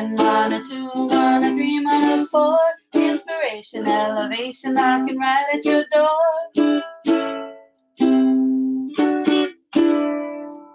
one, 0.00 0.16
one, 0.16 0.52
a 0.54 0.64
two, 0.64 0.86
one, 0.86 1.44
a 1.44 1.54
three, 1.54 1.84
one, 1.84 2.20
a 2.20 2.26
four. 2.26 2.58
Inspiration, 2.94 3.86
elevation, 3.86 4.72
knocking 4.72 5.18
right 5.18 5.44
at 5.52 5.64
your 5.64 5.84
door. 5.92 6.82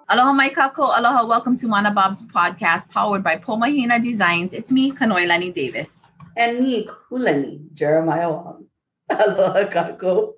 Aloha 0.09 0.33
my 0.33 0.49
kakou, 0.49 0.95
aloha, 0.95 1.25
welcome 1.25 1.57
to 1.57 1.67
Mana 1.67 1.89
Bombs 1.89 2.21
podcast 2.23 2.91
powered 2.91 3.23
by 3.23 3.35
Pomahina 3.35 4.01
Designs. 4.01 4.53
It's 4.53 4.71
me, 4.71 4.91
Kanoilani 4.91 5.51
Davis. 5.51 6.07
And 6.37 6.59
me, 6.59 6.87
Kulani, 7.09 7.73
Jeremiah 7.73 8.29
Wong. 8.29 8.67
Aloha 9.09 9.65
kakou. 9.65 10.33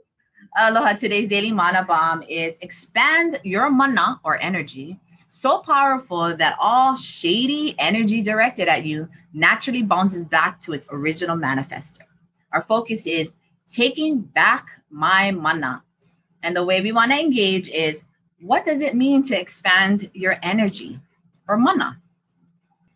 Aloha, 0.58 0.94
today's 0.94 1.28
daily 1.28 1.52
Mana 1.52 1.84
Bomb 1.84 2.24
is 2.24 2.58
expand 2.62 3.38
your 3.44 3.70
mana 3.70 4.22
or 4.24 4.42
energy 4.42 4.98
so 5.30 5.60
powerful 5.60 6.36
that 6.36 6.58
all 6.60 6.96
shady 6.96 7.76
energy 7.80 8.22
directed 8.22 8.68
at 8.68 8.86
you 8.86 9.10
naturally 9.34 9.84
bounces 9.84 10.26
back 10.26 10.62
to 10.62 10.74
its 10.74 10.88
original 10.92 11.38
manifester. 11.38 12.02
Our 12.54 12.62
focus 12.62 13.06
is 13.06 13.36
taking 13.70 14.22
back 14.22 14.68
my 14.90 15.32
mana. 15.32 15.84
And 16.44 16.56
the 16.56 16.64
way 16.64 16.82
we 16.82 16.92
want 16.92 17.12
to 17.12 17.20
engage 17.20 17.70
is 17.70 18.06
what 18.40 18.64
does 18.64 18.82
it 18.82 18.96
mean 18.96 19.24
to 19.24 19.40
expand 19.40 20.10
your 20.14 20.38
energy 20.44 21.00
or 21.48 21.58
mana? 21.58 22.00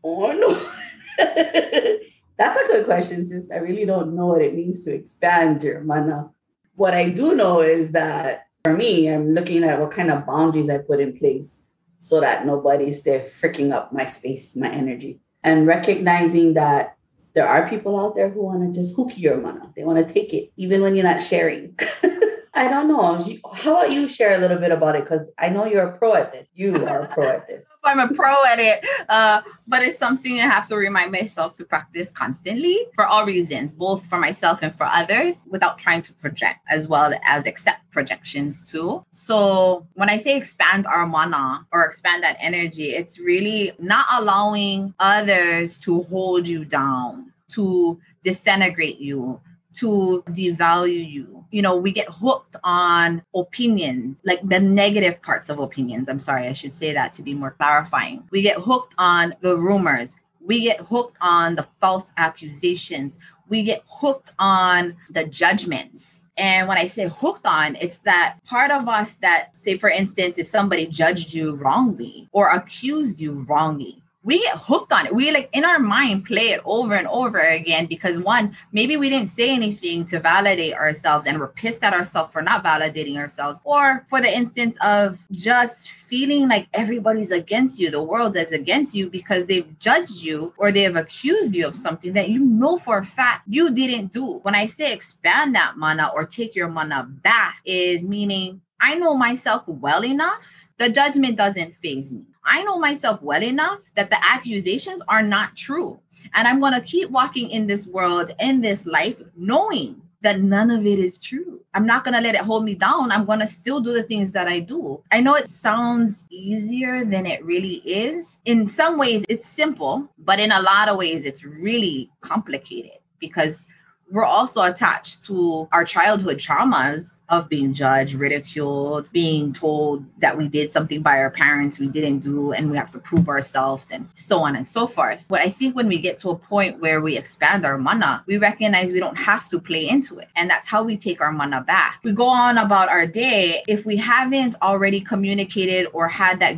Oh, 0.04 0.32
no. 0.32 0.70
That's 2.38 2.60
a 2.60 2.68
good 2.68 2.86
question, 2.86 3.26
since 3.26 3.52
I 3.52 3.58
really 3.58 3.86
don't 3.86 4.16
know 4.16 4.28
what 4.28 4.42
it 4.42 4.56
means 4.56 4.82
to 4.82 4.94
expand 4.94 5.62
your 5.64 5.82
mana. 5.82 6.32
What 6.76 6.94
I 6.94 7.10
do 7.10 7.36
know 7.36 7.62
is 7.62 7.92
that 7.92 8.48
for 8.64 8.74
me, 8.74 9.08
I'm 9.08 9.34
looking 9.34 9.64
at 9.64 9.80
what 9.80 9.92
kind 9.92 10.10
of 10.10 10.26
boundaries 10.26 10.70
I 10.70 10.78
put 10.78 11.00
in 11.00 11.18
place 11.18 11.58
so 12.02 12.20
that 12.20 12.46
nobody's 12.46 13.02
there 13.04 13.30
freaking 13.42 13.72
up 13.72 13.94
my 13.94 14.06
space, 14.06 14.56
my 14.56 14.70
energy, 14.70 15.22
and 15.44 15.66
recognizing 15.66 16.56
that 16.56 16.98
there 17.34 17.48
are 17.48 17.70
people 17.70 17.98
out 17.98 18.16
there 18.16 18.30
who 18.30 18.44
want 18.44 18.74
to 18.74 18.80
just 18.80 18.96
hook 18.96 19.18
your 19.18 19.38
mana. 19.38 19.72
They 19.76 19.84
want 19.84 20.06
to 20.06 20.14
take 20.14 20.34
it, 20.34 20.52
even 20.58 20.82
when 20.82 20.96
you're 20.96 21.06
not 21.06 21.24
sharing. 21.24 21.80
I 22.54 22.68
don't 22.68 22.90
know. 22.90 23.24
How 23.54 23.72
about 23.72 23.92
you 23.92 24.08
share 24.08 24.36
a 24.36 24.40
little 24.40 24.58
bit 24.58 24.72
about 24.72 24.96
it? 24.96 25.04
Because 25.04 25.32
I 25.38 25.50
know 25.50 25.66
you're 25.66 25.88
a 25.88 25.98
pro 25.98 26.16
at 26.16 26.34
this. 26.34 26.48
You 26.54 26.86
are 26.86 27.04
a 27.04 27.08
pro 27.08 27.30
at 27.30 27.48
this. 27.48 27.64
I'm 27.84 28.00
a 28.00 28.14
pro 28.14 28.36
at 28.46 28.60
it, 28.60 28.86
uh, 29.10 29.42
but 29.68 29.82
it's 29.82 29.98
something 29.98 30.40
I 30.40 30.44
have 30.44 30.68
to 30.70 30.76
remind 30.76 31.12
myself 31.12 31.56
to 31.56 31.66
practice 31.66 32.12
constantly 32.12 32.78
for 32.94 33.06
all 33.06 33.26
reasons, 33.26 33.72
both 33.72 34.06
for 34.06 34.18
myself 34.18 34.60
and 34.62 34.76
for 34.76 34.86
others, 34.86 35.44
without 35.50 35.80
trying 35.80 36.04
to 36.04 36.14
project 36.14 36.60
as 36.70 36.88
well 36.88 37.12
as 37.24 37.48
accept 37.48 37.80
projections 37.92 38.70
too. 38.70 39.04
So 39.14 39.88
when 39.94 40.10
I 40.10 40.18
say 40.18 40.38
expand 40.38 40.86
our 40.86 41.08
mana 41.08 41.66
or 41.72 41.86
expand 41.86 42.24
that 42.24 42.38
energy, 42.40 42.92
it's 42.92 43.20
really 43.20 43.72
not 43.80 44.06
allowing 44.14 44.94
others 45.00 45.78
to 45.80 46.04
hold 46.04 46.48
you 46.48 46.66
down, 46.66 47.34
to 47.54 48.00
disintegrate 48.24 49.00
you, 49.00 49.42
to 49.76 50.24
devalue 50.30 51.10
you. 51.10 51.41
You 51.52 51.62
know, 51.62 51.76
we 51.76 51.92
get 51.92 52.08
hooked 52.10 52.56
on 52.64 53.22
opinion, 53.36 54.18
like 54.24 54.40
the 54.48 54.60
negative 54.60 55.22
parts 55.22 55.50
of 55.50 55.60
opinions. 55.60 56.10
I'm 56.10 56.20
sorry, 56.20 56.48
I 56.48 56.54
should 56.54 56.72
say 56.72 56.94
that 56.94 57.14
to 57.14 57.24
be 57.24 57.34
more 57.34 57.52
clarifying. 57.52 58.24
We 58.32 58.42
get 58.42 58.58
hooked 58.58 58.96
on 58.98 59.34
the 59.42 59.58
rumors. 59.58 60.16
We 60.40 60.62
get 60.62 60.80
hooked 60.80 61.18
on 61.22 61.56
the 61.56 61.68
false 61.80 62.12
accusations. 62.18 63.20
We 63.50 63.64
get 63.64 63.84
hooked 63.86 64.32
on 64.40 64.96
the 65.10 65.26
judgments. 65.26 66.24
And 66.38 66.68
when 66.68 66.78
I 66.78 66.86
say 66.86 67.10
hooked 67.10 67.46
on, 67.46 67.76
it's 67.76 68.00
that 68.00 68.38
part 68.46 68.72
of 68.72 68.88
us 68.88 69.16
that, 69.18 69.56
say, 69.56 69.78
for 69.78 69.90
instance, 69.90 70.40
if 70.40 70.48
somebody 70.48 70.88
judged 70.88 71.34
you 71.34 71.56
wrongly 71.56 72.30
or 72.32 72.50
accused 72.50 73.20
you 73.20 73.44
wrongly, 73.44 74.01
we 74.24 74.40
get 74.40 74.58
hooked 74.58 74.94
on 74.94 75.08
it. 75.08 75.16
We 75.16 75.32
like 75.32 75.50
in 75.54 75.66
our 75.66 75.80
mind 75.80 76.26
play 76.26 76.50
it 76.50 76.62
over 76.64 76.94
and 76.94 77.08
over 77.08 77.40
again 77.40 77.88
because 77.88 78.20
one, 78.20 78.56
maybe 78.72 78.96
we 78.96 79.10
didn't 79.10 79.30
say 79.30 79.50
anything 79.50 80.06
to 80.06 80.20
validate 80.20 80.76
ourselves 80.76 81.26
and 81.26 81.40
we're 81.40 81.48
pissed 81.48 81.84
at 81.84 81.94
ourselves 81.94 82.32
for 82.32 82.42
not 82.42 82.64
validating 82.64 83.18
ourselves. 83.18 83.62
Or 83.64 84.06
for 84.10 84.22
the 84.22 84.32
instance 84.32 84.78
of 84.84 85.20
just 85.32 85.90
feeling 85.90 86.48
like 86.48 86.68
everybody's 86.74 87.32
against 87.32 87.80
you, 87.80 87.90
the 87.90 88.04
world 88.04 88.38
is 88.38 88.52
against 88.52 88.94
you 88.94 89.10
because 89.10 89.48
they've 89.48 89.80
judged 89.80 90.22
you 90.22 90.54
or 90.58 90.72
they 90.72 90.84
have 90.84 90.98
accused 90.98 91.56
you 91.56 91.66
of 91.66 91.76
something 91.76 92.14
that 92.14 92.30
you 92.30 92.42
know 92.42 92.78
for 92.78 93.00
a 93.00 93.06
fact 93.06 93.42
you 93.48 93.74
didn't 93.74 94.12
do. 94.12 94.40
When 94.44 94.54
I 94.54 94.68
say 94.68 94.94
expand 94.94 95.56
that 95.56 95.78
mana 95.78 96.12
or 96.14 96.26
take 96.26 96.54
your 96.54 96.68
mana 96.68 97.04
back, 97.24 97.56
is 97.66 98.04
meaning 98.04 98.62
I 98.80 98.96
know 98.96 99.16
myself 99.16 99.68
well 99.68 100.04
enough. 100.04 100.68
The 100.78 100.90
judgment 100.90 101.38
doesn't 101.38 101.76
phase 101.78 102.12
me 102.12 102.26
I 102.44 102.64
know 102.64 102.80
myself 102.80 103.22
well 103.22 103.44
enough 103.44 103.80
that 103.96 104.10
the 104.10 104.18
accusations 104.32 105.02
are 105.08 105.24
not 105.24 105.56
true. 105.56 106.00
And 106.36 106.48
I'm 106.48 106.60
going 106.60 106.74
to 106.74 106.82
keep 106.82 107.10
walking 107.10 107.50
in 107.50 107.68
this 107.68 107.88
world, 107.88 108.32
in 108.40 108.62
this 108.62 108.86
life, 108.86 109.22
knowing 109.36 110.02
that 110.22 110.42
none 110.42 110.70
of 110.70 110.86
it 110.86 111.00
is 111.00 111.20
true. 111.20 111.60
I'm 111.74 111.86
not 111.86 112.04
going 112.04 112.14
to 112.14 112.22
let 112.22 112.36
it 112.36 112.42
hold 112.42 112.64
me 112.64 112.76
down. 112.76 113.12
I'm 113.12 113.26
going 113.26 113.40
to 113.40 113.48
still 113.48 113.80
do 113.80 113.94
the 113.94 114.04
things 114.04 114.32
that 114.34 114.48
I 114.48 114.60
do. 114.60 115.02
I 115.12 115.20
know 115.22 115.36
it 115.36 115.48
sounds 115.48 116.26
easier 116.30 117.04
than 117.04 117.26
it 117.26 117.44
really 117.44 117.82
is. 117.86 118.40
In 118.46 118.68
some 118.68 118.98
ways, 118.98 119.26
it's 119.30 119.48
simple, 119.48 120.08
but 120.20 120.40
in 120.40 120.52
a 120.52 120.62
lot 120.62 120.90
of 120.90 120.98
ways, 120.98 121.26
it's 121.26 121.44
really 121.44 122.12
complicated 122.22 123.00
because 123.20 123.66
we're 124.12 124.26
also 124.26 124.62
attached 124.62 125.24
to 125.26 125.68
our 125.72 125.86
childhood 125.86 126.38
traumas 126.38 127.18
of 127.30 127.48
being 127.48 127.74
judged, 127.74 128.16
ridiculed, 128.16 129.10
being 129.14 129.54
told 129.54 130.04
that 130.20 130.38
we 130.38 130.50
did 130.50 130.70
something 130.70 131.02
by 131.02 131.18
our 131.18 131.32
parents 131.32 131.80
we 131.80 131.88
didn't 131.88 132.20
do 132.20 132.52
and 132.52 132.70
we 132.70 132.76
have 132.76 132.92
to 132.92 133.00
prove 133.00 133.30
ourselves 133.30 133.90
and 133.90 134.06
so 134.16 134.42
on 134.42 134.58
and 134.58 134.68
so 134.68 134.86
forth. 134.86 135.26
But 135.30 135.40
I 135.40 135.48
think 135.48 135.74
when 135.74 135.88
we 135.88 135.98
get 135.98 136.18
to 136.20 136.30
a 136.32 136.36
point 136.36 136.82
where 136.82 137.00
we 137.00 137.18
expand 137.18 137.64
our 137.64 137.78
mana, 137.78 138.24
we 138.28 138.38
recognize 138.38 138.92
we 138.92 139.00
don't 139.00 139.18
have 139.18 139.48
to 139.50 139.60
play 139.60 139.88
into 139.88 140.20
it. 140.20 140.28
And 140.36 140.50
that's 140.50 140.68
how 140.68 140.84
we 140.84 140.98
take 140.98 141.22
our 141.22 141.32
mana 141.32 141.62
back. 141.62 142.02
We 142.04 142.12
go 142.12 142.28
on 142.28 142.58
about 142.58 142.90
our 142.90 143.08
day. 143.08 143.64
If 143.70 143.86
we 143.86 143.96
haven't 143.96 144.56
already 144.62 145.00
communicated 145.00 145.88
or 145.94 146.10
had 146.10 146.42
that 146.42 146.58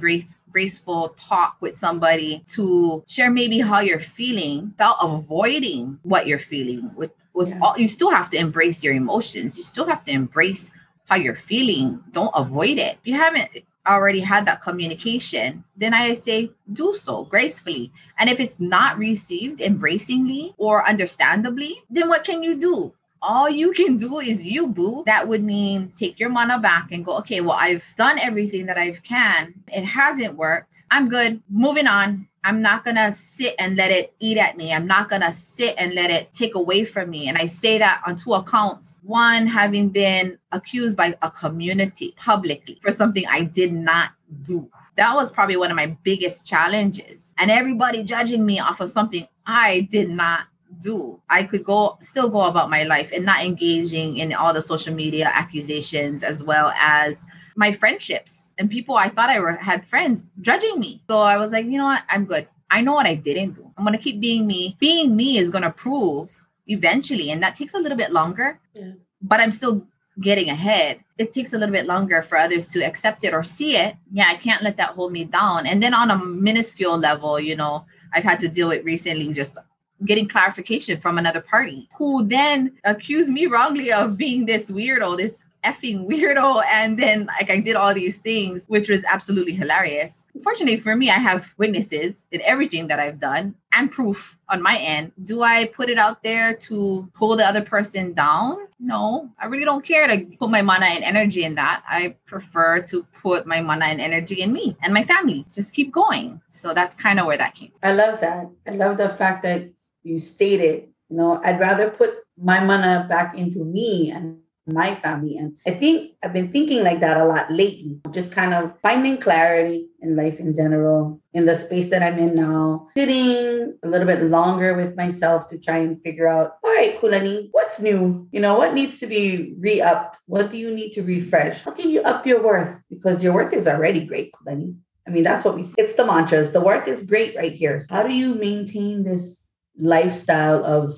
graceful 0.52 1.10
talk 1.10 1.58
with 1.62 1.76
somebody 1.78 2.44
to 2.48 3.04
share 3.08 3.30
maybe 3.30 3.60
how 3.60 3.80
you're 3.82 4.00
feeling 4.00 4.70
without 4.72 4.98
avoiding 5.02 6.00
what 6.02 6.26
you're 6.26 6.40
feeling 6.40 6.90
with 6.96 7.12
with 7.34 7.50
yeah. 7.50 7.60
all 7.62 7.78
you 7.78 7.88
still 7.88 8.12
have 8.12 8.30
to 8.32 8.38
embrace 8.38 8.84
your 8.84 8.94
emotions. 8.94 9.58
You 9.58 9.64
still 9.64 9.88
have 9.88 10.06
to 10.06 10.12
embrace 10.12 10.72
how 11.06 11.16
you're 11.18 11.36
feeling. 11.36 12.04
Don't 12.12 12.32
avoid 12.36 12.78
it. 12.78 12.98
If 13.02 13.06
you 13.06 13.16
haven't 13.16 13.50
already 13.86 14.22
had 14.22 14.46
that 14.46 14.62
communication 14.62 15.62
then 15.76 15.94
i 15.94 16.14
say 16.14 16.50
do 16.72 16.96
so 16.96 17.26
gracefully. 17.26 17.92
And 18.18 18.30
if 18.30 18.40
it's 18.40 18.60
not 18.60 18.98
received 18.98 19.60
embracingly 19.60 20.54
or 20.58 20.88
understandably 20.88 21.84
then 21.90 22.08
what 22.08 22.24
can 22.24 22.44
you 22.44 22.56
do? 22.56 22.94
All 23.22 23.50
you 23.50 23.72
can 23.72 23.96
do 23.96 24.20
is 24.20 24.46
you 24.46 24.68
boo. 24.68 25.04
That 25.06 25.28
would 25.28 25.44
mean 25.44 25.94
take 25.96 26.20
your 26.20 26.30
mana 26.30 26.60
back 26.60 26.92
and 26.92 27.04
go 27.04 27.18
okay 27.18 27.42
well 27.42 27.58
i've 27.60 27.86
done 27.98 28.20
everything 28.20 28.66
that 28.68 28.78
i've 28.78 29.04
can. 29.04 29.54
It 29.68 29.84
hasn't 29.84 30.36
worked. 30.36 30.86
I'm 30.90 31.10
good. 31.10 31.42
Moving 31.50 31.88
on 31.88 32.28
i'm 32.44 32.62
not 32.62 32.84
gonna 32.84 33.14
sit 33.14 33.56
and 33.60 33.76
let 33.76 33.92
it 33.92 34.14
eat 34.20 34.38
at 34.38 34.58
me. 34.58 34.74
I'm 34.74 34.88
not 34.88 35.10
gonna 35.10 35.32
sit 35.32 35.76
and 35.78 35.94
let 35.94 36.12
it 36.12 36.34
take 36.34 36.56
away 36.56 36.86
from 36.86 37.10
me. 37.10 37.28
And 37.28 37.38
i 37.38 37.46
say 37.46 37.78
that 37.78 38.02
on 38.06 38.16
two 38.16 38.34
accounts. 38.34 38.98
One 39.04 39.48
having 39.48 39.90
been 39.90 40.38
accused 40.52 40.96
by 40.96 41.16
a 41.22 41.32
community 41.32 42.14
publicly 42.18 42.80
for 42.82 42.92
something 42.92 43.26
i 43.30 43.44
did 43.44 43.74
not 43.74 44.12
do. 44.42 44.70
That 44.96 45.16
was 45.16 45.32
probably 45.32 45.58
one 45.58 45.72
of 45.72 45.76
my 45.76 45.98
biggest 46.04 46.46
challenges. 46.46 47.34
And 47.40 47.50
everybody 47.50 48.04
judging 48.04 48.46
me 48.46 48.60
off 48.60 48.82
of 48.82 48.90
something 48.90 49.28
i 49.46 49.88
did 49.92 50.10
not 50.10 50.48
do. 50.80 51.22
I 51.30 51.44
could 51.44 51.64
go 51.64 51.98
still 52.02 52.30
go 52.30 52.48
about 52.48 52.70
my 52.70 52.84
life 52.84 53.12
and 53.14 53.26
not 53.26 53.44
engaging 53.44 54.18
in 54.18 54.34
all 54.34 54.54
the 54.54 54.62
social 54.62 54.94
media 54.94 55.32
accusations 55.34 56.24
as 56.24 56.44
well 56.44 56.74
as 56.76 57.26
my 57.56 57.72
friendships 57.72 58.52
and 58.58 58.70
people 58.70 58.96
I 58.96 59.10
thought 59.10 59.30
I 59.30 59.40
were, 59.40 59.54
had 59.54 59.86
friends 59.86 60.26
judging 60.42 60.80
me. 60.80 61.04
So 61.10 61.18
I 61.18 61.38
was 61.38 61.52
like, 61.52 61.66
you 61.66 61.78
know 61.78 61.86
what? 61.86 62.04
I'm 62.10 62.26
good. 62.26 62.48
I 62.72 62.82
know 62.82 62.94
what 62.94 63.06
I 63.06 63.16
didn't 63.16 63.52
do. 63.54 63.72
I'm 63.78 63.86
going 63.86 63.98
to 63.98 64.04
keep 64.04 64.20
being 64.20 64.48
me. 64.48 64.78
Being 64.80 65.16
me 65.16 65.38
is 65.38 65.52
going 65.52 65.64
to 65.64 65.72
prove 65.72 66.44
eventually 66.68 67.30
and 67.32 67.44
that 67.44 67.56
takes 67.56 67.74
a 67.74 67.80
little 67.80 67.98
bit 67.98 68.12
longer. 68.12 68.60
Yeah. 68.74 68.94
But 69.22 69.40
I'm 69.40 69.52
still 69.52 69.86
getting 70.20 70.50
ahead. 70.50 71.00
It 71.18 71.34
takes 71.34 71.54
a 71.54 71.58
little 71.58 71.74
bit 71.74 71.86
longer 71.86 72.22
for 72.22 72.38
others 72.38 72.68
to 72.68 72.84
accept 72.84 73.24
it 73.24 73.34
or 73.34 73.44
see 73.44 73.76
it. 73.76 73.96
Yeah, 74.12 74.26
I 74.28 74.36
can't 74.36 74.64
let 74.64 74.78
that 74.78 74.90
hold 74.90 75.12
me 75.12 75.26
down. 75.26 75.68
And 75.68 75.82
then 75.82 75.94
on 75.94 76.12
a 76.12 76.18
minuscule 76.18 76.98
level, 76.98 77.40
you 77.40 77.56
know, 77.56 77.86
I've 78.14 78.24
had 78.24 78.40
to 78.42 78.48
deal 78.48 78.70
with 78.70 78.84
recently 78.86 79.32
just 79.34 79.58
getting 80.06 80.28
clarification 80.28 81.00
from 81.00 81.18
another 81.18 81.42
party 81.42 81.88
who 81.98 82.26
then 82.26 82.74
accused 82.84 83.32
me 83.32 83.46
wrongly 83.46 83.92
of 83.92 84.18
being 84.18 84.46
this 84.46 84.70
weirdo, 84.70 85.18
this 85.18 85.43
effing 85.64 86.08
weirdo. 86.08 86.62
And 86.72 86.98
then 86.98 87.26
like 87.40 87.50
I 87.50 87.60
did 87.60 87.76
all 87.76 87.94
these 87.94 88.18
things, 88.18 88.66
which 88.68 88.90
was 88.90 89.04
absolutely 89.06 89.54
hilarious. 89.54 90.26
Fortunately 90.44 90.78
for 90.78 90.96
me, 90.96 91.10
I 91.10 91.20
have 91.20 91.54
witnesses 91.58 92.24
in 92.32 92.42
everything 92.42 92.88
that 92.88 93.00
I've 93.00 93.20
done 93.20 93.56
and 93.74 93.92
proof 93.92 94.38
on 94.50 94.62
my 94.62 94.78
end. 94.78 95.12
Do 95.24 95.44
I 95.44 95.66
put 95.66 95.90
it 95.90 95.98
out 95.98 96.24
there 96.24 96.54
to 96.56 97.10
pull 97.14 97.36
the 97.36 97.46
other 97.46 97.62
person 97.62 98.14
down? 98.14 98.58
No, 98.80 99.32
I 99.40 99.46
really 99.46 99.64
don't 99.64 99.86
care 99.86 100.08
to 100.08 100.26
put 100.38 100.50
my 100.50 100.62
mana 100.62 100.88
and 100.88 101.04
energy 101.04 101.44
in 101.44 101.56
that. 101.56 101.84
I 101.88 102.16
prefer 102.26 102.82
to 102.82 103.04
put 103.22 103.48
my 103.48 103.62
mana 103.62 103.86
and 103.86 104.02
energy 104.02 104.42
in 104.42 104.52
me 104.52 104.76
and 104.84 104.94
my 104.94 105.04
family. 105.04 105.46
Just 105.54 105.74
keep 105.74 105.92
going. 105.92 106.42
So 106.52 106.74
that's 106.74 106.94
kind 106.94 107.20
of 107.20 107.26
where 107.26 107.38
that 107.38 107.56
came. 107.56 107.72
I 107.82 107.94
love 107.94 108.20
that. 108.20 108.50
I 108.68 108.72
love 108.72 108.98
the 108.98 109.10
fact 109.10 109.44
that 109.44 109.70
you 110.04 110.20
stated, 110.20 110.90
you 111.10 111.18
know, 111.18 111.42
I'd 111.44 111.60
rather 111.60 111.90
put 111.90 112.16
my 112.38 112.60
mana 112.60 113.06
back 113.08 113.38
into 113.38 113.64
me 113.64 114.12
and 114.12 114.40
my 114.66 114.96
family. 115.02 115.38
And 115.38 115.58
I 115.68 115.72
think 115.72 116.14
I've 116.24 116.34
been 116.34 116.52
thinking 116.52 116.84
like 116.84 117.00
that 117.02 117.18
a 117.18 117.26
lot 117.26 117.52
lately, 117.52 118.00
just 118.12 118.32
kind 118.32 118.54
of 118.54 118.74
finding 118.82 119.18
clarity 119.18 119.90
in 120.02 120.16
life 120.16 120.40
in 120.40 120.56
general, 120.56 121.22
in 121.34 121.46
the 121.46 121.56
space 121.56 121.90
that 121.90 122.04
I'm 122.04 122.20
in 122.20 122.36
now, 122.36 122.88
sitting 122.96 123.78
a 123.84 123.88
little 123.88 124.08
bit 124.08 124.24
longer 124.24 124.74
with 124.76 124.96
myself 124.96 125.48
to 125.50 125.58
try 125.58 125.78
and 125.78 126.02
figure 126.02 126.28
out, 126.28 126.58
all 126.64 126.74
right, 126.74 127.00
Kulani, 127.00 127.50
what's 127.52 127.80
new? 127.80 128.28
You 128.32 128.40
know, 128.40 128.58
what 128.58 128.74
needs 128.74 129.00
to 129.00 129.08
be 129.08 129.56
re 129.60 129.82
upped? 129.82 130.18
What 130.28 130.52
do 130.52 130.58
you 130.58 130.74
need 130.74 130.92
to 130.94 131.04
refresh? 131.04 131.62
How 131.62 131.72
can 131.72 131.90
you 131.90 132.02
up 132.02 132.26
your 132.26 132.42
worth? 132.42 132.78
Because 132.90 133.22
your 133.24 133.34
worth 133.34 133.54
is 133.54 133.68
already 133.68 134.06
great, 134.06 134.32
Kulani. 134.34 134.76
I 135.06 135.12
mean, 135.12 135.24
that's 135.24 135.44
what 135.44 135.56
we, 135.56 135.74
it's 135.78 135.94
the 135.94 136.06
mantras. 136.06 136.54
The 136.54 136.62
worth 136.62 136.88
is 136.88 137.04
great 137.04 137.36
right 137.36 137.52
here. 137.52 137.82
So 137.82 137.94
How 137.94 138.04
do 138.04 138.16
you 138.16 138.36
maintain 138.36 139.04
this 139.04 139.42
lifestyle 139.78 140.64
of 140.64 140.90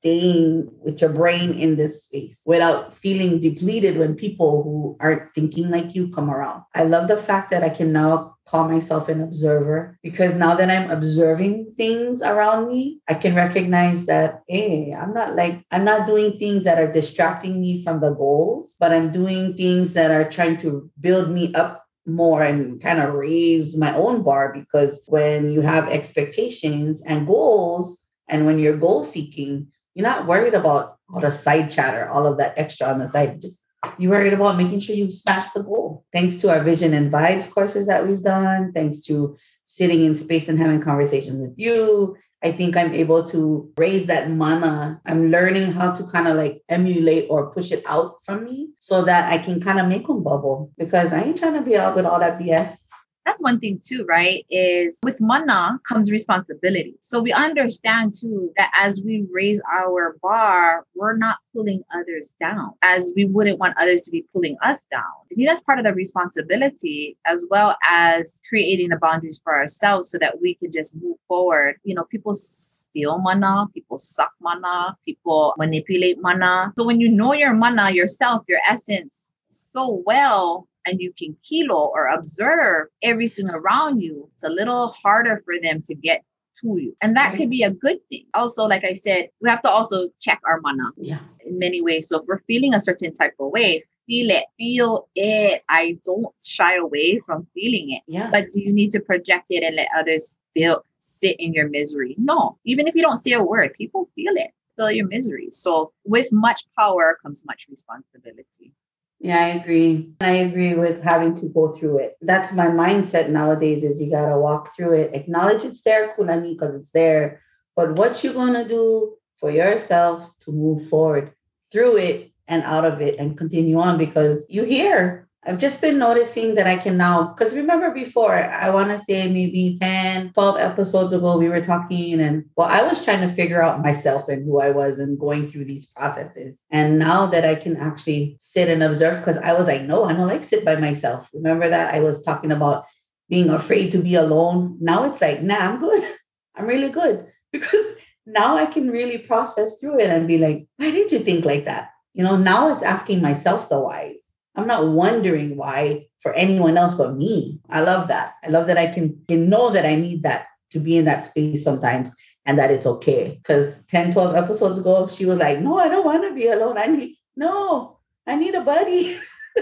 staying 0.00 0.70
with 0.84 1.00
your 1.00 1.10
brain 1.10 1.52
in 1.52 1.76
this 1.76 2.04
space 2.04 2.40
without 2.46 2.96
feeling 2.98 3.40
depleted 3.40 3.98
when 3.98 4.14
people 4.14 4.62
who 4.62 4.96
aren't 5.00 5.34
thinking 5.34 5.70
like 5.70 5.94
you 5.94 6.10
come 6.10 6.30
around. 6.30 6.62
I 6.74 6.84
love 6.84 7.08
the 7.08 7.16
fact 7.16 7.50
that 7.50 7.64
I 7.64 7.68
can 7.68 7.92
now 7.92 8.36
call 8.46 8.68
myself 8.68 9.08
an 9.08 9.20
observer 9.20 9.98
because 10.02 10.34
now 10.34 10.54
that 10.54 10.70
I'm 10.70 10.90
observing 10.90 11.74
things 11.76 12.22
around 12.22 12.68
me, 12.68 13.00
I 13.08 13.14
can 13.14 13.34
recognize 13.34 14.06
that, 14.06 14.42
hey, 14.48 14.94
I'm 14.94 15.12
not 15.12 15.34
like, 15.34 15.62
I'm 15.70 15.84
not 15.84 16.06
doing 16.06 16.38
things 16.38 16.64
that 16.64 16.78
are 16.78 16.90
distracting 16.90 17.60
me 17.60 17.82
from 17.82 18.00
the 18.00 18.10
goals, 18.10 18.76
but 18.80 18.92
I'm 18.92 19.12
doing 19.12 19.54
things 19.56 19.92
that 19.94 20.10
are 20.10 20.28
trying 20.28 20.56
to 20.58 20.90
build 21.00 21.30
me 21.30 21.52
up 21.54 21.84
more 22.06 22.42
and 22.42 22.80
kind 22.80 23.00
of 23.00 23.12
raise 23.12 23.76
my 23.76 23.94
own 23.94 24.22
bar 24.22 24.52
because 24.54 25.04
when 25.08 25.50
you 25.50 25.60
have 25.60 25.88
expectations 25.88 27.02
and 27.02 27.26
goals, 27.26 28.02
and 28.28 28.44
when 28.44 28.58
you're 28.58 28.76
goal 28.76 29.02
seeking, 29.02 29.68
you're 29.98 30.06
not 30.06 30.28
worried 30.28 30.54
about 30.54 30.96
all 31.12 31.20
the 31.20 31.32
side 31.32 31.72
chatter, 31.72 32.08
all 32.08 32.24
of 32.24 32.38
that 32.38 32.54
extra 32.56 32.86
on 32.86 33.00
the 33.00 33.08
side. 33.08 33.42
Just 33.42 33.60
you're 33.98 34.12
worried 34.12 34.32
about 34.32 34.56
making 34.56 34.78
sure 34.78 34.94
you 34.94 35.10
smash 35.10 35.52
the 35.52 35.62
goal. 35.64 36.04
Thanks 36.12 36.36
to 36.36 36.50
our 36.50 36.62
vision 36.62 36.94
and 36.94 37.12
vibes 37.12 37.50
courses 37.50 37.88
that 37.88 38.06
we've 38.06 38.22
done, 38.22 38.70
thanks 38.72 39.00
to 39.02 39.36
sitting 39.66 40.04
in 40.04 40.14
space 40.14 40.48
and 40.48 40.56
having 40.56 40.80
conversations 40.80 41.40
with 41.40 41.54
you, 41.56 42.16
I 42.44 42.52
think 42.52 42.76
I'm 42.76 42.94
able 42.94 43.26
to 43.28 43.72
raise 43.76 44.06
that 44.06 44.30
mana. 44.30 45.00
I'm 45.04 45.32
learning 45.32 45.72
how 45.72 45.92
to 45.92 46.04
kind 46.04 46.28
of 46.28 46.36
like 46.36 46.62
emulate 46.68 47.26
or 47.28 47.50
push 47.50 47.72
it 47.72 47.82
out 47.88 48.18
from 48.24 48.44
me 48.44 48.68
so 48.78 49.02
that 49.02 49.32
I 49.32 49.38
can 49.38 49.60
kind 49.60 49.80
of 49.80 49.88
make 49.88 50.06
them 50.06 50.22
bubble 50.22 50.70
because 50.78 51.12
I 51.12 51.22
ain't 51.22 51.38
trying 51.38 51.54
to 51.54 51.62
be 51.62 51.76
out 51.76 51.96
with 51.96 52.06
all 52.06 52.20
that 52.20 52.38
BS 52.38 52.86
that's 53.28 53.42
one 53.42 53.60
thing 53.60 53.78
too, 53.84 54.04
right? 54.08 54.44
Is 54.50 54.98
with 55.02 55.20
mana 55.20 55.78
comes 55.86 56.10
responsibility. 56.10 56.94
So 57.00 57.20
we 57.20 57.32
understand 57.32 58.14
too 58.18 58.50
that 58.56 58.72
as 58.74 59.02
we 59.04 59.26
raise 59.30 59.60
our 59.70 60.16
bar, 60.22 60.86
we're 60.94 61.16
not 61.16 61.36
pulling 61.54 61.82
others 61.94 62.34
down 62.40 62.72
as 62.82 63.12
we 63.14 63.26
wouldn't 63.26 63.58
want 63.58 63.76
others 63.78 64.02
to 64.02 64.10
be 64.10 64.24
pulling 64.34 64.56
us 64.62 64.84
down. 64.90 65.02
I 65.30 65.34
think 65.34 65.48
that's 65.48 65.60
part 65.60 65.78
of 65.78 65.84
the 65.84 65.92
responsibility 65.92 67.18
as 67.26 67.46
well 67.50 67.76
as 67.86 68.40
creating 68.48 68.88
the 68.88 68.98
boundaries 68.98 69.40
for 69.44 69.54
ourselves 69.54 70.10
so 70.10 70.18
that 70.18 70.40
we 70.40 70.54
can 70.54 70.72
just 70.72 70.96
move 70.96 71.18
forward. 71.28 71.76
You 71.84 71.94
know, 71.94 72.04
people 72.04 72.32
steal 72.32 73.18
mana, 73.18 73.66
people 73.74 73.98
suck 73.98 74.32
mana, 74.40 74.96
people 75.04 75.54
manipulate 75.58 76.16
mana. 76.20 76.72
So 76.78 76.86
when 76.86 77.00
you 77.00 77.10
know 77.10 77.34
your 77.34 77.52
mana, 77.52 77.90
yourself, 77.90 78.44
your 78.48 78.60
essence 78.66 79.28
so 79.50 80.02
well, 80.06 80.67
and 80.86 81.00
you 81.00 81.12
can 81.18 81.36
kilo 81.42 81.90
or 81.94 82.06
observe 82.06 82.88
everything 83.02 83.48
around 83.50 84.00
you, 84.00 84.28
it's 84.34 84.44
a 84.44 84.50
little 84.50 84.88
harder 84.88 85.42
for 85.44 85.54
them 85.60 85.82
to 85.82 85.94
get 85.94 86.24
to 86.60 86.78
you. 86.78 86.96
And 87.00 87.16
that 87.16 87.30
right. 87.30 87.38
could 87.38 87.50
be 87.50 87.62
a 87.62 87.70
good 87.70 87.98
thing. 88.08 88.26
Also, 88.34 88.66
like 88.66 88.84
I 88.84 88.92
said, 88.92 89.28
we 89.40 89.50
have 89.50 89.62
to 89.62 89.70
also 89.70 90.08
check 90.20 90.40
our 90.46 90.60
mana 90.60 90.90
yeah. 90.96 91.20
in 91.44 91.58
many 91.58 91.80
ways. 91.80 92.08
So 92.08 92.20
if 92.20 92.26
we're 92.26 92.42
feeling 92.46 92.74
a 92.74 92.80
certain 92.80 93.12
type 93.12 93.34
of 93.38 93.50
way, 93.50 93.84
feel 94.06 94.30
it, 94.30 94.44
feel 94.56 95.08
it. 95.14 95.62
I 95.68 95.98
don't 96.04 96.34
shy 96.44 96.76
away 96.76 97.20
from 97.24 97.46
feeling 97.54 97.92
it. 97.92 98.02
Yeah. 98.06 98.30
But 98.32 98.50
do 98.50 98.62
you 98.62 98.72
need 98.72 98.90
to 98.92 99.00
project 99.00 99.46
it 99.50 99.62
and 99.62 99.76
let 99.76 99.88
others 99.96 100.36
feel 100.54 100.84
sit 101.00 101.36
in 101.38 101.52
your 101.52 101.68
misery? 101.68 102.14
No. 102.18 102.58
Even 102.64 102.88
if 102.88 102.94
you 102.94 103.02
don't 103.02 103.18
say 103.18 103.32
a 103.32 103.42
word, 103.42 103.74
people 103.74 104.08
feel 104.14 104.34
it, 104.36 104.50
feel 104.76 104.90
your 104.90 105.06
misery. 105.06 105.48
So 105.52 105.92
with 106.04 106.32
much 106.32 106.62
power 106.78 107.18
comes 107.22 107.44
much 107.44 107.66
responsibility. 107.70 108.72
Yeah, 109.20 109.38
I 109.38 109.48
agree. 109.48 110.12
I 110.20 110.30
agree 110.30 110.74
with 110.74 111.02
having 111.02 111.34
to 111.40 111.48
go 111.48 111.72
through 111.72 111.98
it. 111.98 112.16
That's 112.22 112.52
my 112.52 112.66
mindset 112.66 113.30
nowadays 113.30 113.82
is 113.82 114.00
you 114.00 114.10
gotta 114.10 114.38
walk 114.38 114.76
through 114.76 114.94
it. 114.94 115.10
Acknowledge 115.12 115.64
it's 115.64 115.82
there, 115.82 116.14
Kulani, 116.16 116.54
because 116.56 116.74
it's 116.76 116.90
there. 116.90 117.42
But 117.74 117.98
what 117.98 118.22
you 118.22 118.32
gonna 118.32 118.66
do 118.68 119.16
for 119.40 119.50
yourself 119.50 120.30
to 120.40 120.52
move 120.52 120.88
forward 120.88 121.32
through 121.72 121.96
it 121.96 122.30
and 122.46 122.62
out 122.62 122.84
of 122.84 123.00
it 123.00 123.18
and 123.18 123.36
continue 123.36 123.78
on 123.78 123.98
because 123.98 124.44
you 124.48 124.64
here. 124.64 125.27
I've 125.48 125.56
just 125.56 125.80
been 125.80 125.96
noticing 125.96 126.56
that 126.56 126.66
I 126.66 126.76
can 126.76 126.98
now, 126.98 127.28
because 127.28 127.54
remember 127.54 127.90
before, 127.90 128.34
I 128.34 128.68
want 128.68 128.90
to 128.90 129.02
say 129.06 129.28
maybe 129.28 129.78
10, 129.80 130.34
12 130.34 130.58
episodes 130.58 131.14
ago, 131.14 131.38
we 131.38 131.48
were 131.48 131.64
talking 131.64 132.20
and 132.20 132.44
well, 132.54 132.68
I 132.68 132.82
was 132.82 133.02
trying 133.02 133.26
to 133.26 133.34
figure 133.34 133.62
out 133.62 133.80
myself 133.80 134.28
and 134.28 134.44
who 134.44 134.60
I 134.60 134.72
was 134.72 134.98
and 134.98 135.18
going 135.18 135.48
through 135.48 135.64
these 135.64 135.86
processes. 135.86 136.58
And 136.70 136.98
now 136.98 137.24
that 137.28 137.46
I 137.46 137.54
can 137.54 137.78
actually 137.78 138.36
sit 138.40 138.68
and 138.68 138.82
observe, 138.82 139.24
because 139.24 139.38
I 139.38 139.54
was 139.54 139.66
like, 139.66 139.82
no, 139.82 140.04
I 140.04 140.12
don't 140.12 140.26
like 140.26 140.44
sit 140.44 140.66
by 140.66 140.76
myself. 140.76 141.30
Remember 141.32 141.66
that 141.66 141.94
I 141.94 142.00
was 142.00 142.20
talking 142.20 142.52
about 142.52 142.84
being 143.30 143.48
afraid 143.48 143.90
to 143.92 143.98
be 143.98 144.16
alone. 144.16 144.76
Now 144.82 145.10
it's 145.10 145.22
like, 145.22 145.42
nah, 145.42 145.56
I'm 145.56 145.80
good. 145.80 146.14
I'm 146.56 146.66
really 146.66 146.90
good 146.90 147.26
because 147.52 147.86
now 148.26 148.58
I 148.58 148.66
can 148.66 148.90
really 148.90 149.16
process 149.16 149.78
through 149.80 150.00
it 150.00 150.10
and 150.10 150.28
be 150.28 150.36
like, 150.36 150.66
why 150.76 150.90
did 150.90 151.10
you 151.10 151.20
think 151.20 151.46
like 151.46 151.64
that? 151.64 151.92
You 152.12 152.22
know, 152.22 152.36
now 152.36 152.74
it's 152.74 152.82
asking 152.82 153.22
myself 153.22 153.70
the 153.70 153.80
whys 153.80 154.18
I'm 154.58 154.66
not 154.66 154.88
wondering 154.88 155.56
why 155.56 156.08
for 156.20 156.32
anyone 156.32 156.76
else 156.76 156.94
but 156.94 157.14
me. 157.14 157.60
I 157.70 157.80
love 157.80 158.08
that. 158.08 158.34
I 158.42 158.48
love 158.48 158.66
that 158.66 158.76
I 158.76 158.88
can, 158.88 159.22
can 159.28 159.48
know 159.48 159.70
that 159.70 159.86
I 159.86 159.94
need 159.94 160.24
that 160.24 160.46
to 160.72 160.80
be 160.80 160.96
in 160.96 161.04
that 161.04 161.24
space 161.24 161.62
sometimes 161.62 162.10
and 162.44 162.58
that 162.58 162.72
it's 162.72 162.84
okay. 162.84 163.38
Because 163.40 163.80
10, 163.86 164.12
12 164.12 164.34
episodes 164.34 164.78
ago, 164.78 165.06
she 165.06 165.26
was 165.26 165.38
like, 165.38 165.60
No, 165.60 165.78
I 165.78 165.88
don't 165.88 166.04
want 166.04 166.24
to 166.24 166.34
be 166.34 166.48
alone. 166.48 166.76
I 166.76 166.86
need, 166.86 167.14
no, 167.36 168.00
I 168.26 168.34
need 168.34 168.56
a 168.56 168.62
buddy. 168.62 169.20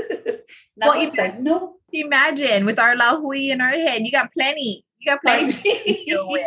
now 0.78 0.88
well, 0.88 1.06
it's 1.06 1.16
like, 1.16 1.40
no. 1.40 1.74
Imagine 1.92 2.64
with 2.64 2.78
our 2.78 2.96
lahui 2.96 3.50
in 3.50 3.60
our 3.60 3.68
head, 3.68 4.00
you 4.02 4.10
got 4.10 4.32
plenty. 4.32 4.82
You 4.98 5.12
got 5.12 5.20
plenty 5.20 5.52
to 5.52 6.04
deal 6.06 6.26
with. 6.30 6.46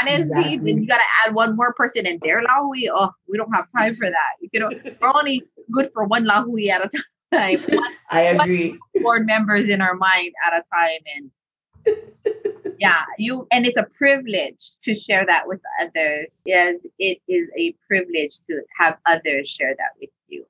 Honestly, 0.00 0.24
exactly. 0.24 0.56
then 0.56 0.82
you 0.82 0.86
got 0.88 0.98
to 0.98 1.28
add 1.28 1.34
one 1.36 1.54
more 1.54 1.72
person 1.74 2.06
in 2.06 2.18
their 2.24 2.42
lahui. 2.42 2.88
Oh, 2.92 3.12
we 3.28 3.38
don't 3.38 3.54
have 3.54 3.68
time 3.70 3.94
for 3.94 4.06
that. 4.06 4.48
You 4.52 4.58
know, 4.58 4.70
we're 5.00 5.12
only 5.14 5.44
good 5.70 5.90
for 5.92 6.04
one 6.04 6.26
lahui 6.26 6.68
at 6.68 6.84
a 6.84 6.88
time 6.88 7.02
time. 7.32 7.60
One, 7.68 7.92
I 8.10 8.20
agree. 8.22 8.78
board 9.02 9.26
members 9.26 9.68
in 9.68 9.80
our 9.80 9.94
mind 9.94 10.32
at 10.46 10.54
a 10.54 10.62
time, 10.74 11.00
and 11.16 11.30
yeah, 12.78 13.02
you 13.18 13.46
and 13.50 13.66
it's 13.66 13.78
a 13.78 13.86
privilege 13.96 14.72
to 14.82 14.94
share 14.94 15.24
that 15.26 15.46
with 15.46 15.60
others. 15.80 16.42
Yes, 16.44 16.76
it 16.98 17.18
is 17.28 17.48
a 17.56 17.74
privilege 17.88 18.38
to 18.48 18.62
have 18.78 18.98
others 19.06 19.48
share 19.48 19.74
that 19.76 19.92
with 20.00 20.10
you. 20.28 20.44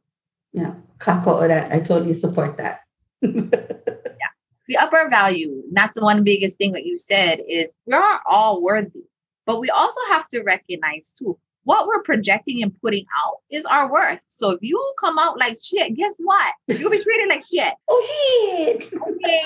Yeah, 0.52 0.74
kakou 0.98 1.42
oh, 1.42 1.48
that 1.48 1.72
I 1.72 1.80
totally 1.80 2.14
support 2.14 2.56
that. 2.58 2.80
yeah, 3.22 4.32
the 4.68 4.76
upper 4.78 5.08
value. 5.08 5.62
That's 5.72 5.96
the 5.96 6.02
one 6.04 6.24
biggest 6.24 6.58
thing 6.58 6.72
that 6.72 6.84
you 6.84 6.98
said 6.98 7.40
is 7.48 7.74
we 7.86 7.94
are 7.94 8.20
all 8.28 8.62
worthy, 8.62 9.04
but 9.46 9.60
we 9.60 9.70
also 9.70 10.00
have 10.10 10.28
to 10.30 10.42
recognize 10.42 11.12
too 11.16 11.38
what 11.64 11.86
we're 11.86 12.02
projecting 12.02 12.62
and 12.62 12.74
putting 12.80 13.04
out 13.24 13.34
is 13.50 13.64
our 13.66 13.90
worth. 13.90 14.20
So 14.28 14.50
if 14.50 14.58
you 14.62 14.94
come 14.98 15.18
out 15.18 15.38
like 15.38 15.58
shit, 15.62 15.94
guess 15.96 16.14
what? 16.18 16.54
You'll 16.68 16.90
be 16.90 17.02
treated 17.02 17.28
like 17.28 17.44
shit. 17.44 17.74
Oh 17.88 18.56
shit. 18.56 18.92
Okay. 18.94 19.40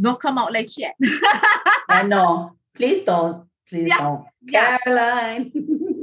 don't 0.00 0.20
come 0.20 0.38
out 0.38 0.52
like 0.52 0.70
shit. 0.70 0.92
I 1.88 2.02
know. 2.02 2.52
Please 2.74 3.04
don't. 3.04 3.46
Please 3.68 3.88
yeah. 3.88 3.98
don't. 3.98 4.24
Yeah. 4.42 4.78
Caroline. 4.78 5.52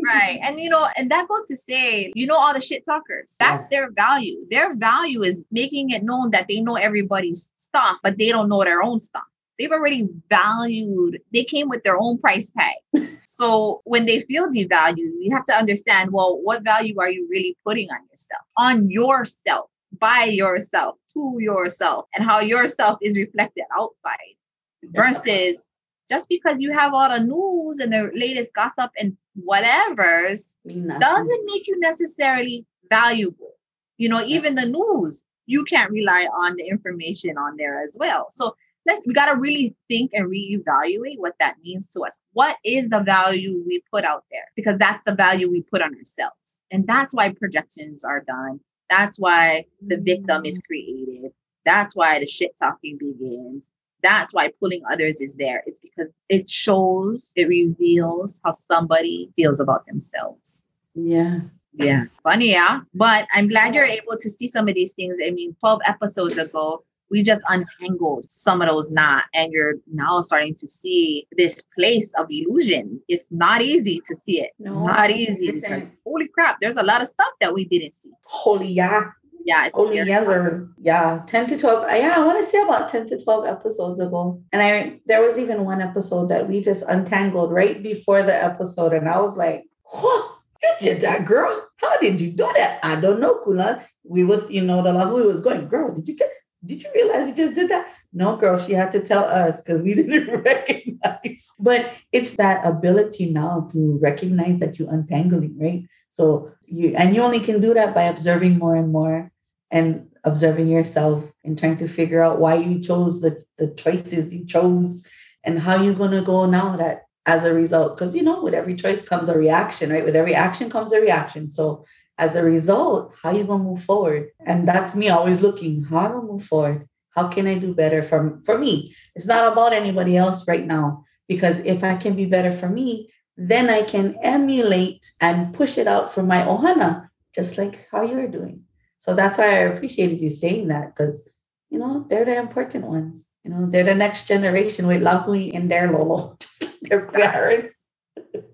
right. 0.05 0.39
And 0.43 0.59
you 0.59 0.69
know, 0.69 0.87
and 0.97 1.09
that 1.11 1.27
goes 1.27 1.45
to 1.45 1.55
say, 1.55 2.11
you 2.15 2.27
know, 2.27 2.37
all 2.37 2.53
the 2.53 2.61
shit 2.61 2.85
talkers, 2.85 3.35
that's 3.39 3.63
yeah. 3.63 3.79
their 3.79 3.91
value. 3.91 4.45
Their 4.49 4.75
value 4.75 5.23
is 5.23 5.41
making 5.51 5.89
it 5.89 6.03
known 6.03 6.31
that 6.31 6.47
they 6.47 6.61
know 6.61 6.75
everybody's 6.75 7.51
stuff, 7.57 7.97
but 8.03 8.17
they 8.17 8.29
don't 8.29 8.49
know 8.49 8.63
their 8.63 8.81
own 8.81 9.01
stuff 9.01 9.23
they've 9.57 9.71
already 9.71 10.07
valued, 10.29 11.19
they 11.33 11.43
came 11.43 11.69
with 11.69 11.83
their 11.83 11.97
own 11.97 12.17
price 12.17 12.51
tag. 12.51 13.09
so 13.25 13.81
when 13.85 14.05
they 14.05 14.21
feel 14.21 14.49
devalued, 14.49 15.13
you 15.19 15.29
have 15.31 15.45
to 15.45 15.53
understand 15.53 16.11
well, 16.11 16.39
what 16.41 16.63
value 16.63 16.99
are 16.99 17.09
you 17.09 17.27
really 17.29 17.57
putting 17.65 17.89
on 17.89 17.99
yourself? 18.09 18.43
On 18.57 18.89
yourself. 18.89 19.69
by 19.99 20.25
yourself, 20.25 20.95
to 21.13 21.37
yourself, 21.39 22.05
and 22.13 22.23
how 22.29 22.39
yourself 22.39 22.97
is 23.01 23.17
reflected 23.17 23.63
outside 23.79 24.35
versus 24.83 25.65
just 26.09 26.29
because 26.29 26.61
you 26.61 26.71
have 26.71 26.93
all 26.93 27.09
the 27.09 27.23
news 27.23 27.79
and 27.79 27.91
the 27.91 28.11
latest 28.13 28.53
gossip 28.53 28.91
and 28.99 29.17
whatever's 29.35 30.55
doesn't 30.65 31.45
make 31.45 31.67
you 31.67 31.79
necessarily 31.79 32.65
valuable. 32.89 33.53
You 33.97 34.09
know, 34.09 34.23
even 34.25 34.55
the 34.55 34.67
news, 34.67 35.23
you 35.47 35.63
can't 35.63 35.91
rely 35.91 36.27
on 36.37 36.55
the 36.55 36.67
information 36.67 37.37
on 37.37 37.55
there 37.57 37.81
as 37.81 37.95
well. 37.99 38.27
So 38.31 38.55
let's 38.87 39.03
we 39.05 39.13
got 39.13 39.31
to 39.31 39.39
really 39.39 39.75
think 39.89 40.11
and 40.13 40.27
reevaluate 40.31 41.17
what 41.17 41.35
that 41.39 41.55
means 41.63 41.89
to 41.89 42.01
us. 42.01 42.17
What 42.33 42.57
is 42.63 42.87
the 42.89 43.01
value 43.01 43.61
we 43.67 43.83
put 43.91 44.05
out 44.05 44.23
there? 44.31 44.45
Because 44.55 44.77
that's 44.77 45.01
the 45.05 45.13
value 45.13 45.51
we 45.51 45.61
put 45.61 45.81
on 45.81 45.93
ourselves. 45.93 46.35
And 46.71 46.87
that's 46.87 47.13
why 47.13 47.29
projections 47.29 48.03
are 48.03 48.21
done. 48.21 48.59
That's 48.89 49.19
why 49.19 49.65
the 49.85 49.99
victim 49.99 50.45
is 50.45 50.59
created. 50.65 51.31
That's 51.65 51.95
why 51.95 52.19
the 52.19 52.25
shit 52.25 52.55
talking 52.57 52.97
begins. 52.97 53.69
That's 54.01 54.33
why 54.33 54.51
pulling 54.59 54.83
others 54.89 55.19
is 55.19 55.35
there. 55.35 55.63
It's 55.65 55.79
because 55.79 56.09
it 56.29 56.49
shows, 56.49 57.31
it 57.35 57.47
reveals 57.49 58.39
how 58.45 58.53
somebody 58.53 59.29
feels 59.35 59.59
about 59.59 59.85
themselves. 59.85 60.63
Yeah. 60.95 61.39
Yeah. 61.73 62.05
Funny, 62.23 62.51
yeah. 62.51 62.81
But 62.93 63.27
I'm 63.33 63.49
glad 63.49 63.75
you're 63.75 63.83
able 63.83 64.17
to 64.17 64.29
see 64.29 64.47
some 64.47 64.67
of 64.67 64.75
these 64.75 64.93
things. 64.93 65.17
I 65.23 65.31
mean, 65.31 65.55
12 65.59 65.81
episodes 65.85 66.37
ago, 66.37 66.83
we 67.09 67.23
just 67.23 67.43
untangled 67.49 68.25
some 68.29 68.61
of 68.61 68.67
those 68.67 68.89
not 68.91 69.25
and 69.33 69.51
you're 69.51 69.75
now 69.91 70.21
starting 70.21 70.55
to 70.55 70.67
see 70.67 71.27
this 71.37 71.63
place 71.77 72.13
of 72.17 72.27
illusion. 72.29 73.01
It's 73.07 73.27
not 73.31 73.61
easy 73.61 74.01
to 74.05 74.15
see 74.15 74.41
it. 74.41 74.51
No, 74.59 74.85
not 74.85 75.09
easy 75.09 75.51
because 75.51 75.95
holy 76.05 76.27
crap 76.27 76.59
there's 76.61 76.77
a 76.77 76.83
lot 76.83 77.01
of 77.01 77.07
stuff 77.07 77.31
that 77.41 77.53
we 77.53 77.65
didn't 77.65 77.93
see. 77.93 78.11
Holy 78.23 78.71
yeah 78.71 79.11
yeah 79.47 79.69
holy 79.73 79.97
yeah 79.97 80.59
yeah 80.81 81.21
10 81.25 81.47
to 81.47 81.57
12 81.57 81.83
uh, 81.83 81.95
yeah 81.95 82.15
i 82.17 82.19
want 82.19 82.43
to 82.43 82.49
say 82.49 82.61
about 82.61 82.89
10 82.89 83.07
to 83.07 83.23
12 83.23 83.45
episodes 83.45 83.99
ago. 83.99 84.41
And 84.51 84.61
i 84.61 84.99
there 85.05 85.21
was 85.21 85.37
even 85.37 85.63
one 85.63 85.81
episode 85.81 86.27
that 86.29 86.49
we 86.49 86.61
just 86.61 86.83
untangled 86.87 87.51
right 87.51 87.81
before 87.81 88.21
the 88.23 88.35
episode 88.35 88.93
and 88.93 89.07
i 89.07 89.19
was 89.19 89.35
like 89.37 89.63
Whoa, 89.89 90.31
you 90.61 90.69
did 90.81 91.01
that 91.01 91.23
girl? 91.25 91.65
How 91.77 91.95
did 91.99 92.19
you 92.19 92.31
do 92.31 92.51
that? 92.55 92.81
I 92.83 92.99
don't 92.99 93.21
know 93.21 93.39
kulan 93.43 93.81
we 94.03 94.25
was 94.25 94.49
you 94.49 94.63
know 94.63 94.83
the 94.83 94.91
level 94.91 95.17
we 95.17 95.27
was 95.27 95.39
going 95.39 95.67
girl 95.69 95.93
did 95.93 96.07
you 96.07 96.15
get 96.15 96.31
did 96.65 96.83
you 96.83 96.89
realize 96.93 97.27
you 97.27 97.35
just 97.35 97.55
did 97.55 97.69
that? 97.69 97.87
No, 98.13 98.35
girl, 98.35 98.57
she 98.57 98.73
had 98.73 98.91
to 98.93 98.99
tell 98.99 99.25
us 99.25 99.61
because 99.61 99.81
we 99.81 99.93
didn't 99.99 100.43
recognize. 100.43 101.47
But 101.59 101.93
it's 102.11 102.31
that 102.33 102.65
ability 102.65 103.31
now 103.31 103.69
to 103.73 103.99
recognize 104.01 104.59
that 104.59 104.79
you're 104.79 104.93
untangling, 104.93 105.57
right? 105.59 105.83
So 106.11 106.51
you 106.65 106.95
and 106.95 107.15
you 107.15 107.21
only 107.21 107.39
can 107.39 107.59
do 107.61 107.73
that 107.73 107.93
by 107.93 108.03
observing 108.03 108.57
more 108.57 108.75
and 108.75 108.91
more 108.91 109.31
and 109.69 110.09
observing 110.23 110.67
yourself 110.67 111.23
and 111.43 111.57
trying 111.57 111.77
to 111.77 111.87
figure 111.87 112.21
out 112.21 112.39
why 112.39 112.55
you 112.55 112.81
chose 112.81 113.21
the, 113.21 113.43
the 113.57 113.67
choices 113.67 114.33
you 114.33 114.45
chose 114.45 115.05
and 115.43 115.59
how 115.59 115.81
you're 115.81 115.93
gonna 115.93 116.21
go 116.21 116.45
now 116.45 116.75
that 116.75 117.03
as 117.25 117.43
a 117.43 117.53
result. 117.53 117.95
Because 117.95 118.15
you 118.15 118.23
know, 118.23 118.41
with 118.41 118.53
every 118.53 118.75
choice 118.75 119.01
comes 119.03 119.29
a 119.29 119.37
reaction, 119.37 119.91
right? 119.91 120.05
With 120.05 120.15
every 120.15 120.33
action 120.33 120.69
comes 120.69 120.91
a 120.91 120.99
reaction. 120.99 121.49
So 121.49 121.85
as 122.17 122.35
a 122.35 122.43
result, 122.43 123.13
how 123.21 123.31
you 123.31 123.43
gonna 123.43 123.63
move 123.63 123.83
forward? 123.83 124.29
And 124.45 124.67
that's 124.67 124.95
me 124.95 125.09
always 125.09 125.41
looking, 125.41 125.83
how 125.83 126.07
to 126.07 126.21
move 126.21 126.43
forward? 126.43 126.87
How 127.11 127.27
can 127.27 127.47
I 127.47 127.57
do 127.57 127.73
better 127.73 128.03
for, 128.03 128.39
for 128.45 128.57
me? 128.57 128.95
It's 129.15 129.25
not 129.25 129.51
about 129.51 129.73
anybody 129.73 130.17
else 130.17 130.47
right 130.47 130.65
now. 130.65 131.05
Because 131.27 131.59
if 131.59 131.83
I 131.83 131.95
can 131.95 132.15
be 132.15 132.25
better 132.25 132.51
for 132.51 132.69
me, 132.69 133.09
then 133.35 133.69
I 133.69 133.81
can 133.81 134.15
emulate 134.21 135.05
and 135.19 135.53
push 135.53 135.77
it 135.77 135.87
out 135.87 136.13
for 136.13 136.23
my 136.23 136.41
ohana, 136.41 137.09
just 137.35 137.57
like 137.57 137.87
how 137.91 138.03
you're 138.03 138.27
doing. 138.27 138.63
So 138.99 139.13
that's 139.13 139.37
why 139.37 139.45
I 139.45 139.69
appreciated 139.69 140.21
you 140.21 140.29
saying 140.29 140.69
that, 140.69 140.95
because 140.95 141.23
you 141.69 141.79
know, 141.79 142.05
they're 142.09 142.25
the 142.25 142.37
important 142.37 142.85
ones. 142.85 143.25
You 143.43 143.51
know, 143.51 143.69
they're 143.69 143.83
the 143.83 143.95
next 143.95 144.27
generation 144.27 144.87
with 144.87 145.01
Lahui 145.01 145.53
and 145.53 145.69
their 145.69 145.91
Lolo, 145.91 146.37
just 146.39 146.63
like 146.63 146.79
their 146.81 147.05
parents 147.05 147.73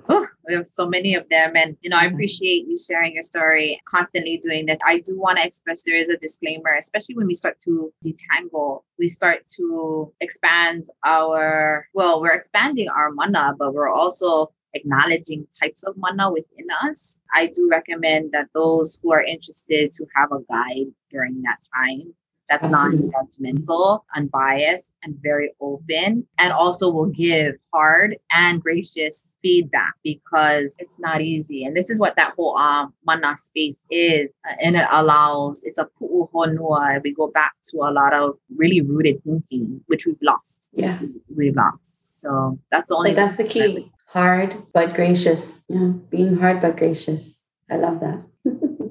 oh, 0.10 0.28
we 0.48 0.56
have 0.56 0.68
so 0.68 0.88
many 0.88 1.16
of 1.16 1.28
them. 1.30 1.54
And, 1.56 1.78
you 1.82 1.90
know, 1.90 1.98
I 1.98 2.06
appreciate 2.06 2.68
you 2.68 2.78
sharing 2.78 3.14
your 3.14 3.24
story, 3.24 3.82
constantly 3.86 4.38
doing 4.38 4.66
this. 4.66 4.78
I 4.86 5.00
do 5.00 5.18
want 5.18 5.40
to 5.40 5.46
express 5.46 5.84
there 5.84 5.96
is 5.96 6.10
a 6.10 6.18
disclaimer, 6.18 6.76
especially 6.78 7.16
when 7.16 7.28
we 7.28 7.34
start 7.34 7.60
to 7.62 7.94
detangle, 8.06 8.84
we 9.00 9.08
start 9.08 9.46
to 9.58 10.14
expand 10.22 10.88
our, 11.06 11.88
well, 11.94 12.22
we're 12.22 12.34
expanding 12.34 12.90
our 12.90 13.12
mana, 13.12 13.56
but 13.58 13.74
we're 13.74 13.90
also 13.90 14.52
acknowledging 14.74 15.46
types 15.60 15.84
of 15.84 15.96
mana 15.98 16.32
within 16.32 16.66
us. 16.84 17.20
I 17.34 17.48
do 17.48 17.68
recommend 17.70 18.32
that 18.32 18.48
those 18.54 19.00
who 19.02 19.12
are 19.14 19.22
interested 19.22 19.94
to 19.94 20.06
have 20.16 20.32
a 20.32 20.40
guide 20.52 20.92
during 21.12 21.42
that 21.44 21.60
time 21.76 22.14
that's 22.50 22.64
non-judgmental, 22.64 24.02
unbiased, 24.16 24.92
and 25.04 25.16
very 25.22 25.52
open, 25.62 26.28
and 26.38 26.54
also 26.54 26.92
will 26.92 27.08
give 27.08 27.56
hard 27.74 28.18
and 28.32 28.62
gracious 28.62 29.34
feedback 29.42 29.94
because 30.04 30.76
it's 30.80 31.00
not 31.00 31.22
easy. 31.22 31.64
And 31.64 31.76
this 31.76 31.90
is 31.90 32.00
what 32.00 32.16
that 32.18 32.34
whole 32.36 32.58
um 32.58 32.94
mana 33.06 33.36
space 33.38 33.82
is, 33.90 34.30
uh, 34.48 34.56
and 34.62 34.76
it 34.76 34.88
allows 34.92 35.64
it's 35.64 35.80
a 35.80 35.90
pu'uhonua. 36.00 37.02
We 37.04 37.14
go 37.14 37.28
back 37.28 37.54
to 37.72 37.78
a 37.78 37.92
lot 37.92 38.14
of 38.14 38.38
really 38.56 38.82
rooted 38.82 39.24
thinking, 39.24 39.82
which 39.88 40.06
we've 40.06 40.22
lost. 40.22 40.70
Yeah, 40.74 41.00
we've 41.36 41.56
lost. 41.56 42.22
So 42.22 42.60
that's 42.72 42.90
the 42.90 42.96
only. 42.96 43.12
But 43.12 43.16
that's 43.18 43.38
the 43.38 43.46
key. 43.46 43.92
Hard 44.08 44.64
but 44.74 44.94
gracious. 44.94 45.64
Yeah, 45.70 45.94
being 46.10 46.38
hard 46.38 46.62
but 46.62 46.78
gracious. 46.78 47.40
I 47.72 47.78
love 47.78 48.00
that. 48.02 48.24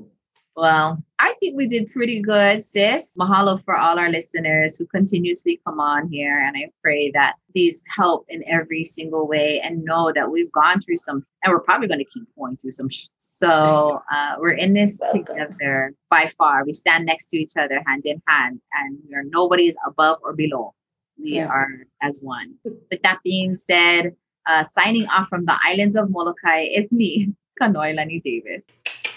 Well, 0.54 1.02
think 1.42 1.56
we 1.56 1.66
did 1.66 1.88
pretty 1.88 2.20
good, 2.20 2.62
sis. 2.62 3.16
Mahalo 3.18 3.62
for 3.64 3.76
all 3.76 3.99
our 3.99 4.11
listeners 4.11 4.78
who 4.78 4.87
continuously 4.87 5.61
come 5.66 5.80
on 5.80 6.08
here. 6.08 6.38
And 6.38 6.56
I 6.56 6.70
pray 6.80 7.11
that 7.12 7.34
these 7.52 7.82
help 7.88 8.26
in 8.28 8.44
every 8.49 8.84
single 8.84 9.26
way 9.26 9.61
and 9.62 9.84
know 9.84 10.12
that 10.12 10.30
we've 10.30 10.52
gone 10.52 10.80
through 10.80 10.99
some, 10.99 11.26
and 11.42 11.52
we're 11.52 11.61
probably 11.61 11.88
going 11.88 11.99
to 11.99 12.04
keep 12.04 12.28
going 12.38 12.56
through 12.56 12.72
some. 12.72 12.88
Sh- 12.88 13.08
so 13.20 14.00
uh, 14.14 14.37
we're 14.38 14.52
in 14.52 14.72
this 14.72 15.00
together 15.11 15.94
by 16.11 16.30
far. 16.38 16.64
We 16.64 16.72
stand 16.72 17.06
next 17.06 17.26
to 17.28 17.38
each 17.38 17.56
other, 17.56 17.82
hand 17.87 18.06
in 18.06 18.22
hand, 18.28 18.61
and 18.75 18.99
we're 19.08 19.25
nobody's 19.25 19.75
above 19.84 20.18
or 20.22 20.34
below. 20.34 20.75
We 21.20 21.37
yeah. 21.37 21.46
are 21.46 21.68
as 22.02 22.20
one. 22.22 22.54
With 22.64 23.02
that 23.02 23.18
being 23.25 23.56
said, 23.56 24.14
uh, 24.46 24.62
signing 24.62 25.08
off 25.08 25.28
from 25.28 25.44
the 25.46 25.58
islands 25.64 25.96
of 25.96 26.11
Molokai, 26.11 26.68
it's 26.70 26.92
me, 26.92 27.32
Kanoilani 27.61 28.22
Davis. 28.22 28.64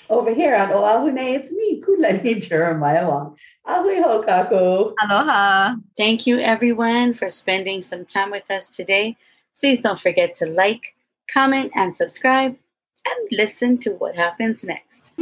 Over 0.09 0.33
here 0.33 0.55
on 0.55 0.69
Oahune, 0.69 1.39
it's 1.39 1.51
me, 1.51 1.81
Kulani 1.81 2.39
Jeremiah 2.39 3.07
Wong. 3.07 3.35
Ahui 3.67 4.03
kakou. 4.25 4.93
Aloha. 5.03 5.75
Thank 5.97 6.27
you, 6.27 6.37
everyone, 6.37 7.13
for 7.13 7.27
spending 7.27 7.81
some 7.81 8.05
time 8.05 8.29
with 8.29 8.49
us 8.51 8.69
today. 8.69 9.17
Please 9.59 9.81
don't 9.81 9.99
forget 9.99 10.35
to 10.35 10.45
like, 10.45 10.95
comment, 11.33 11.71
and 11.73 11.95
subscribe, 11.95 12.55
and 13.07 13.27
listen 13.31 13.79
to 13.79 13.91
what 13.91 14.15
happens 14.15 14.63
next. 14.63 15.13